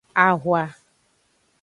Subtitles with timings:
[0.25, 0.63] Ahwa.